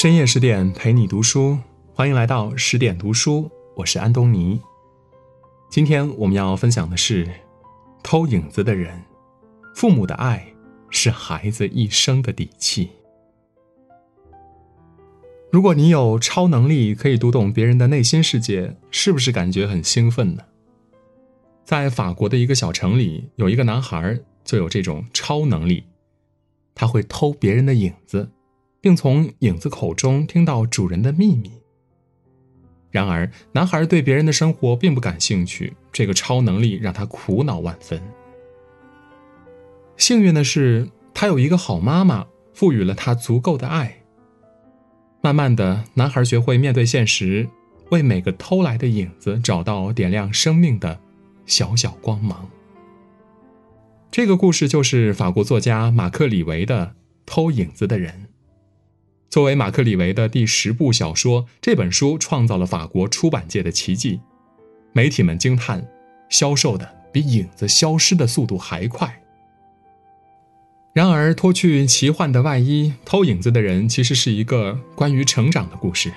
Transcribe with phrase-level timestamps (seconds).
[0.00, 1.58] 深夜十点陪你读书，
[1.92, 4.58] 欢迎来到十点读书，我是安东尼。
[5.68, 7.28] 今天我们要分享的是：
[8.02, 8.98] 偷影子的人，
[9.74, 10.54] 父母的爱
[10.88, 12.88] 是孩子一生的底气。
[15.52, 20.42] 如果你有超能力，可以读懂别人的内心世界，是不是感觉很兴奋呢？
[21.62, 25.84] 在法国的一个小城里，有一个男孩就有这种超能力，
[26.74, 28.30] 他会偷别人的影子。
[28.80, 31.50] 并从影子口中听到主人的秘密。
[32.90, 38.02] 然而，男孩对别人的生活并不感兴趣，这个超能力让他苦恼万分。
[39.96, 44.02] 幸运的是，他有一个好妈妈，赋予了他足够的爱。
[45.20, 47.48] 慢慢的，男孩学会面对现实，
[47.90, 50.98] 为每个偷来的影子找到点亮生命的
[51.46, 52.48] 小小光芒。
[54.10, 56.86] 这个故事就是法国作家马克·李维的
[57.24, 58.12] 《偷影子的人》。
[59.30, 64.20] 作为马克·李维的第十部小说，这本书创造了法国出版界的奇迹，
[64.92, 65.86] 媒体们惊叹，
[66.28, 69.22] 销售的比影子消失的速度还快。
[70.92, 76.12] 然而，脱去奇幻的外衣，偷影子的人其实是一个关于成长的故事。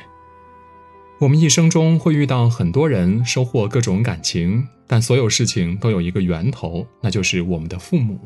[1.19, 8.19] 我们一生中会遇到很多人，收获各种感情，但所有事情都有一个源头，那就是我们的父母。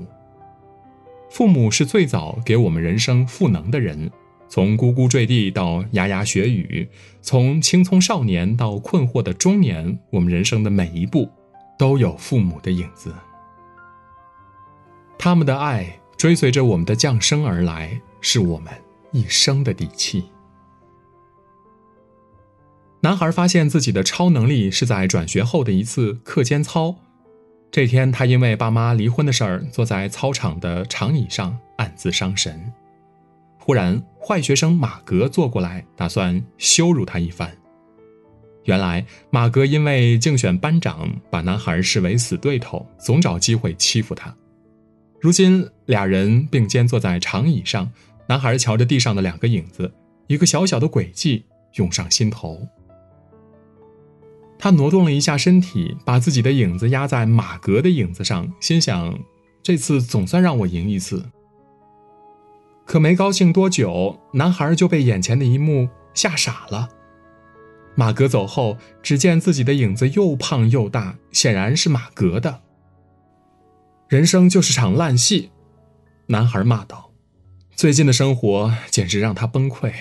[1.30, 4.10] 父母是最早给我们人生赋能的人。
[4.50, 6.88] 从呱呱坠地到牙牙学语，
[7.22, 11.30] 从青葱少年到困惑的中年，我们人生的每一步，
[11.78, 13.14] 都有父母的影子。
[15.18, 18.74] 他们的爱追随着我们的降生而来，是我们
[19.12, 20.26] 一生的底气。
[23.02, 26.96] 男孩发现自己的超能力是在转学后的一次课间操。
[27.70, 32.74] 这天，他因为爸妈离婚的事儿，坐在操场的长椅上暗自伤神。
[33.68, 37.54] 忽然，坏学生马格坐过来，打算羞辱他一番。
[38.64, 44.34] 原来，马格因为竞选班长，把男孩视为死对头，总找机会欺负他。
[45.20, 47.92] 如今，俩人并肩坐在长椅上，
[48.30, 49.94] 男孩瞧着地上的两个影子，
[50.28, 52.66] 一个小小的诡计涌上心头。
[54.58, 59.20] 他挪动了一下身体，把自己的影子压在马格的影子上，心想：
[59.62, 61.26] 这次总算让我赢一次。
[62.88, 66.88] 可没高兴多久，男孩就被眼前的一幕吓傻了。
[67.96, 72.62] 马格走后，只见自己的影子又胖又大，显然是马格的。
[74.08, 75.52] 人生就是场烂戏，
[76.28, 77.12] 男孩骂道
[77.76, 79.92] ：“最近的生活简直让他崩溃。”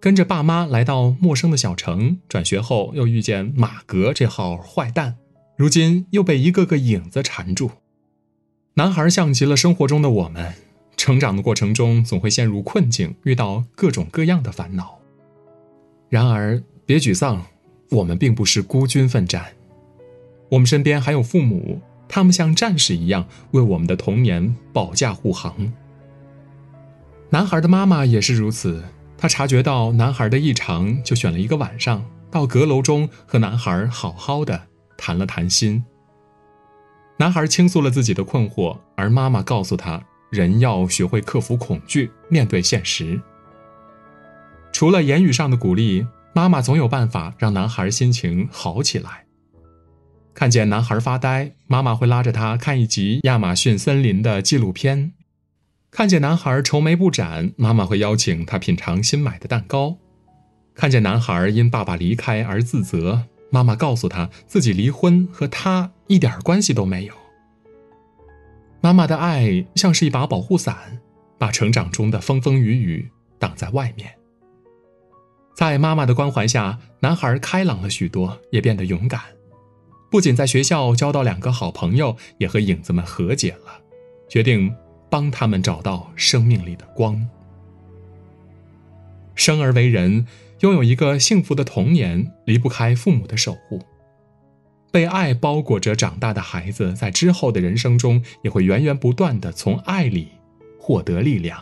[0.00, 5.18] 跟着爸妈来到陌生的小城，转学后又遇见马格这号坏蛋，
[5.56, 7.70] 如今又被一个个影子缠住。
[8.74, 10.52] 男孩像极了生活中的我们。
[11.04, 14.98] 成长的过程中，总会陷入困境，遇到各种各样的烦恼。
[16.08, 17.44] 然而，别沮丧，
[17.90, 19.48] 我们并不是孤军奋战，
[20.48, 25.74] 我们身边还有父母，他们像战士一样为我们的童年保驾护航。
[27.28, 28.82] 男孩的妈妈也是如此，
[29.18, 35.84] 她察觉到男孩的异常，就选了一个晚上，到阁楼中和男孩好好的谈了谈心。
[37.18, 40.02] 男孩倾诉了自己的困惑，而妈妈告诉他。
[40.34, 43.18] 人要学会克服恐惧，面对现实。
[44.72, 49.24] 除了言语上的鼓励，妈妈总有办法让男孩心情好起来。
[50.34, 55.12] 看见男孩发呆，妈妈会拉着他看一集亚马逊森林的纪录片；
[55.92, 59.98] 看见男孩愁眉不展，妈妈会邀请他品尝新买的蛋糕；
[60.74, 67.14] 看见男孩因爸爸离开而自责，妈妈告诉他自己离婚和他一点关系都没有。
[68.84, 71.00] 妈妈的爱像是一把保护伞，
[71.38, 74.14] 把成长中的风风雨雨挡在外面。
[75.56, 79.22] 在妈妈的关怀下，男孩开朗了许多，也变得勇敢。
[80.10, 83.80] 不仅在学校交到两个好朋友，也和影子们和解了，
[84.28, 84.70] 决定
[85.08, 87.26] 帮他们找到生命里的光。
[89.34, 90.26] 生而为人，
[90.60, 93.80] 拥有一个幸福的童年，离不开父母的守护。
[94.94, 100.28] 被爱包裹着长大的孩子，在之后的人生中也会源源不断的从爱里
[100.78, 101.60] 获得力量。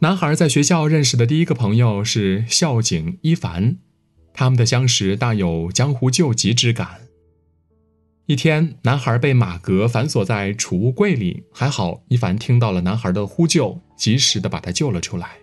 [0.00, 3.78] 男孩在学校认识的第一个朋友是校警伊凡，
[4.34, 7.00] 他们的相识大有江湖救急之感。
[8.26, 15.38] 一天，男孩被马格反锁在储物柜里，还好伊凡听到了男孩的呼救，及时的把他救了出来。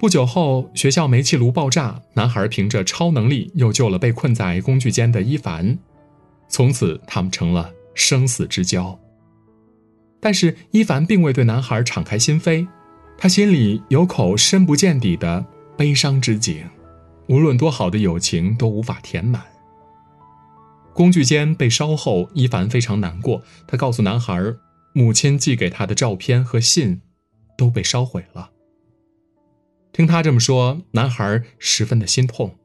[0.00, 5.78] 不久后，学校煤气炉爆炸，男孩凭着超能力又救了被困在工具间的伊凡，
[6.48, 8.98] 从此他们成了生死之交。
[10.18, 12.66] 但是伊凡并未对男孩敞开心扉，
[13.18, 15.44] 他心里有口深不见底的
[15.76, 16.64] 悲伤之井，
[17.26, 19.42] 无论多好的友情都无法填满。
[20.94, 23.42] 工具间被烧后，伊凡非常难过。
[23.66, 24.42] 他告诉男孩，
[24.94, 27.02] 母亲寄给他的照片和信
[27.58, 28.48] 都被烧毁了。
[29.92, 32.56] 听他这么说，男孩十分的心痛。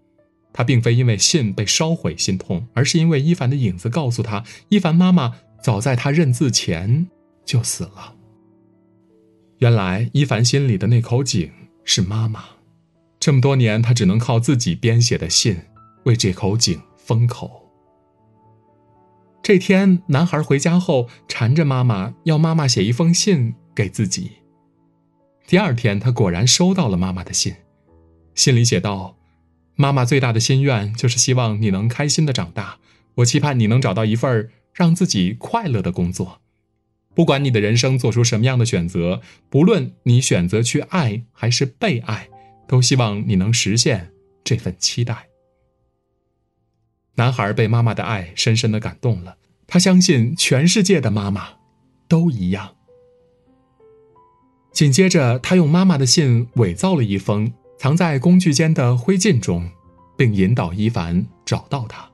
[0.54, 7.08] 他并非因为信被烧毁心痛，而是因为伊凡的影子告诉他，伊凡妈妈早在他认字前
[7.44, 8.16] 就死了。
[9.58, 11.52] 原来伊凡心里的那口井
[11.84, 12.46] 是妈妈，
[13.20, 15.58] 这么多年他只能靠自己编写的信
[16.06, 17.70] 为这口井封口。
[19.44, 24.32] 这天，男孩回家后缠着妈妈要妈妈写一封信给自己。
[25.48, 27.56] 第二天，他果然收到了妈妈的信，
[28.34, 29.16] 信里写道。
[29.78, 32.78] 妈妈最大的心愿就是希望你能开心的长大。
[33.16, 36.40] 我期盼你能找到一份让自己快乐的工作。
[37.14, 42.30] 不管你的人生做出什么样的选择，不论你选择去爱还是被爱，
[42.68, 44.12] 都希望你能实现
[44.46, 45.28] 这份期待。
[47.16, 49.38] 男孩被妈妈的爱深深的感动了，
[49.68, 51.50] 他相信全世界的妈妈
[52.08, 52.76] 都一样。
[54.76, 57.54] 紧接着，他用妈妈的信伪造了一封。
[57.78, 59.70] 藏在工具间的灰烬中，
[60.18, 62.10] 并引导伊凡找到他。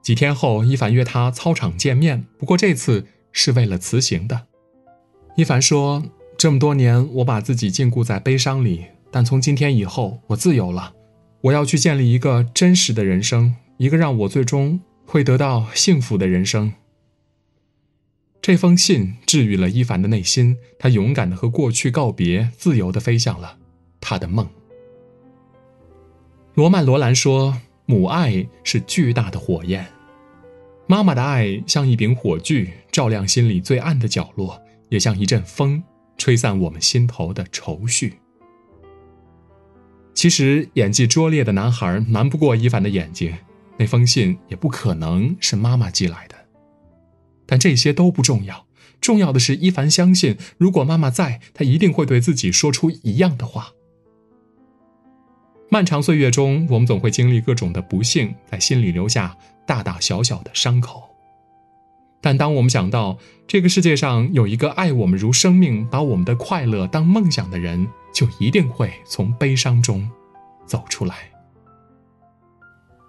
[0.00, 4.42] 几天后，伊凡约他操场见面，不过这次是为了辞行的。
[5.36, 6.04] 伊凡说
[6.38, 10.92] ：“这么多年，我把自己禁锢在悲伤里，但从今天以后，我自由了。
[11.40, 16.72] 我要去建立一个真实的人生，一个让我最终会得到幸福的人生。”
[18.48, 23.58] 这封信治愈了伊凡的内心，他勇敢地和过去告别，自由地飞向了。
[24.00, 24.48] 他的梦。
[26.54, 29.86] 罗曼·罗兰说：“母爱是巨大的火焰，
[30.86, 34.58] 妈妈的爱像一柄火炬，照亮心里最暗的角落，
[34.88, 35.82] 也像一阵风，
[36.16, 38.14] 吹散我们心头的愁绪。”
[40.16, 43.36] 其实，演技拙劣的男孩瞒不过伊凡的眼睛，
[43.76, 46.37] 那封信也不可能是妈妈寄来的。
[47.48, 48.66] 但这些都不重要，
[49.00, 53.70] 重要的是伊凡相信，如果妈妈在，他一定会对自己说出一样的话。
[55.70, 59.36] 漫长岁月中，我们总会经历各种的不幸，在心里留下
[59.66, 61.02] 大大小小的伤口。
[62.20, 63.16] 但当我们想到
[63.46, 70.08] 这个世界上有一个爱我们如生命、把我们的快乐当梦想的人，就一定会从悲伤中
[70.66, 71.14] 走出来。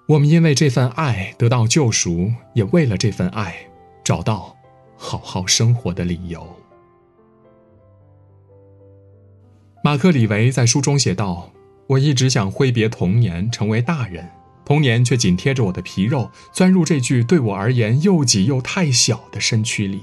[0.08, 3.56] 我们因为这份爱得到救赎，也为了这份爱
[4.04, 4.56] 找到
[4.98, 6.48] 好好生活的理由。
[9.84, 11.52] 马克·李维在书中写道。
[11.90, 14.30] 我一直想挥别童年，成为大人，
[14.64, 20.02] 童年却紧贴着我的皮肉，钻入这具对我而言又挤又太小的身躯里。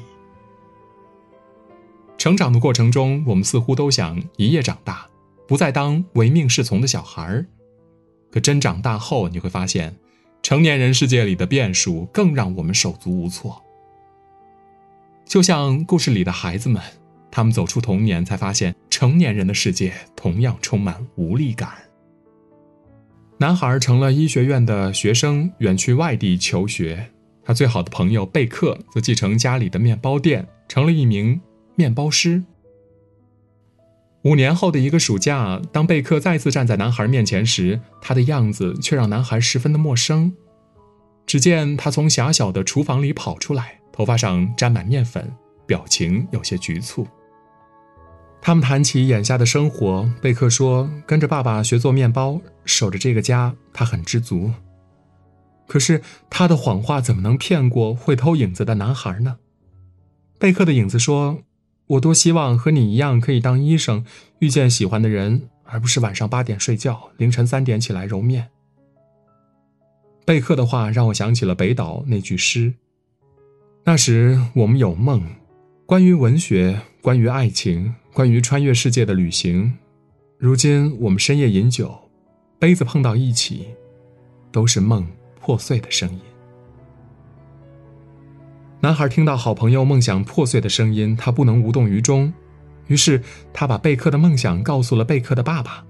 [2.19, 5.07] 成长的过程中，我们似乎都想一夜长大，
[5.47, 7.47] 不再当唯命是从的小孩儿。
[8.33, 9.97] 可真长大后，你会发现，
[10.43, 13.63] 成年人世界里的变数更让我们手足无措。
[15.26, 16.81] 就像故事里的孩子们。
[17.31, 21.69] 他们走出童年，才发现成年人的世界同样充满无力感。
[23.38, 27.11] 男孩成了医学院的学生，远去外地求学。
[27.44, 31.38] 他最好的朋友贝克则继承家里的面包店，成了一名
[31.75, 32.42] 面包师。
[34.23, 40.33] 五年后的一个暑假，当贝克再次站在男孩面前时，他的样子却让男孩十分的陌生。
[41.26, 45.33] 只见他从狭小的厨房里跑出来，头发上沾满面粉，
[45.67, 47.07] 表情有些局促。
[48.43, 54.53] 他们谈起眼下的生活，贝克说：“跟着爸爸学做面包，守着这个家，他很知足。”
[55.67, 56.00] 可是
[56.31, 59.38] 他的谎话怎么能骗过会偷影子的男孩呢？
[60.38, 61.38] 贝克的影子说
[61.88, 64.05] ：“我多希望和你一样可以当医生，
[64.38, 68.50] 遇见喜欢的人，而不是晚上八点睡觉，凌晨三点起来揉面。”
[70.25, 72.75] 贝克的话让我想起了北岛那句诗
[73.88, 75.23] ：“那时我们有梦，
[75.87, 79.76] 关于文学，关于爱情。”关于穿越世界的旅行，
[80.38, 81.95] 如今我们深夜饮酒，
[82.59, 83.66] 杯子碰到一起，
[84.50, 85.07] 都是梦
[85.38, 86.21] 破碎的声音。
[88.81, 92.33] 男孩听到好朋友梦想破碎的声音，他不能无动于衷，
[92.87, 95.85] 于是他把贝克的梦想告诉了贝克的爸爸。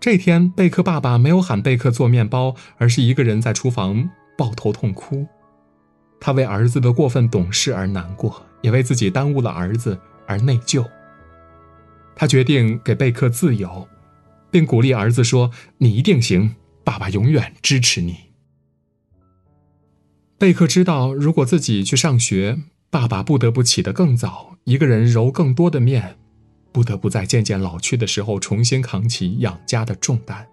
[0.00, 5.24] 这天，贝克爸爸没有喊贝克做面包，而是一个人在厨房抱头痛哭。
[6.24, 10.88] 他为儿子的过分懂事而难过，也为自己耽误了儿子而内疚。
[12.14, 13.88] 他决定给贝克自由，
[14.48, 18.16] 并鼓励儿子说：“你一定行，爸爸永远支持你。”
[20.38, 26.18] 贝克知道，如果自己去上学，爸爸不得不起得更早，一个人揉更多的面，
[26.70, 30.46] 不得不在渐渐老去的时候重新扛起养家的重担。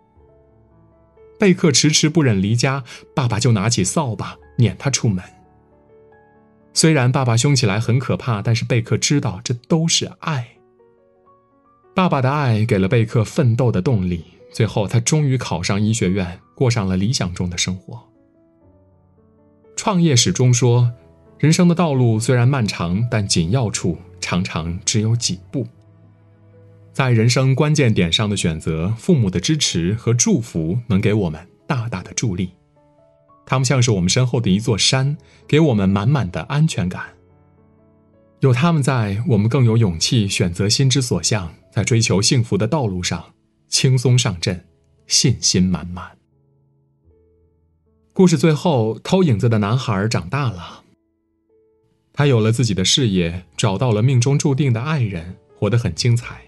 [1.37, 2.83] 贝克迟迟不忍离家，
[3.15, 5.23] 爸爸就拿起扫把撵他出门。
[6.79, 10.47] 虽然爸爸凶起来很可怕，但是贝克知道这都是爱。
[11.93, 18.01] 爸爸的爱给了贝克奋斗的动力，最后他终于考上医学院，过上了理想中的生活。
[19.75, 20.89] 创业史中说，
[21.37, 25.67] 人生的道路虽然漫长，但紧要处常常只有几步。
[26.93, 32.51] 在人生关键点上的选择，父母的支持和祝福能给我们大大的助力。
[33.49, 37.01] 他们像是我们身后的一座山，给我们满满的安全感。
[38.41, 43.33] 有他们在，我们更有勇气选择心之所向，在追求幸福的道路上
[43.67, 44.63] 轻松上阵，
[45.07, 46.11] 信心满满。
[48.13, 50.83] 故事最后，偷影子的男孩长大了，
[52.13, 56.39] 他有了自己的事业，找到了命中注定的爱人，活得很精彩。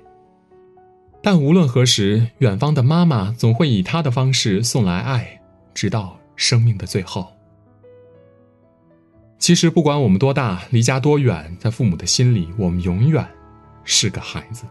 [1.24, 5.42] 但无论何时，远方的妈妈总会以她的方式送来爱，
[5.74, 7.32] 直到生命的最后。
[9.38, 13.24] 其实，不管我们多大，离家多远，在父母的心里，我们永远
[13.84, 14.66] 是个孩子。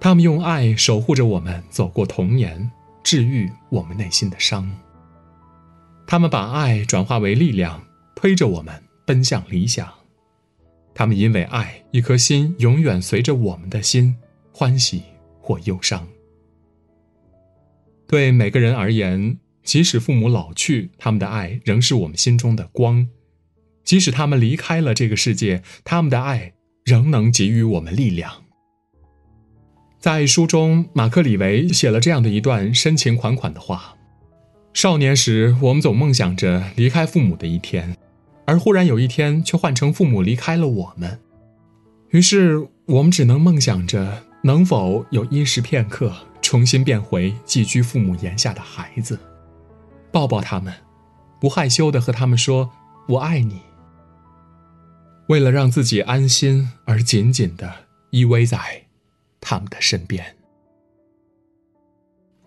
[0.00, 2.70] 他们用爱守护着我们，走过童年，
[3.02, 4.70] 治愈我们内心的伤。
[6.06, 7.82] 他们把爱转化为力量，
[8.14, 9.92] 推着我们奔向理想。
[10.94, 14.16] 他们因为爱，一颗心永远随着我们的心。
[14.58, 15.02] 欢喜
[15.38, 16.08] 或忧伤，
[18.08, 23.08] 对每个人而言，即使父母老去，他们的爱仍是我们心中的光；
[23.84, 26.54] 即使他们离开了这个世界，他们的爱
[26.84, 28.32] 仍能给予我们力量。
[29.98, 33.96] 在书中，马克·李维写了这样的一段深情款款的话
[34.72, 37.96] ：“少年时，我们总梦想着离开父母的一天，
[38.46, 41.18] 而忽然有一天，却换成父母离开了我们，
[42.10, 49.18] 于是我们只能梦想着。”能否有一时片刻，重新变回寄居父母檐下的孩子，
[50.16, 50.72] 抱抱他们，
[51.38, 52.72] 不害羞的和他们说
[53.06, 53.60] “我爱你”。
[55.28, 57.70] 为了让自己安心而紧紧的
[58.12, 58.86] 依偎在
[59.42, 60.34] 他们的身边。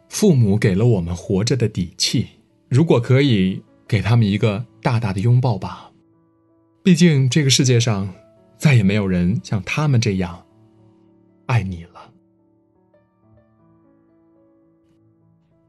[0.07, 2.29] 父母给了我们活着的底气，
[2.69, 5.91] 如果可以，给他们一个大大的拥抱吧。
[6.83, 8.11] 毕竟这个世界上，
[8.57, 10.43] 再也没有人像他们这样。
[11.45, 11.98] 爱你了。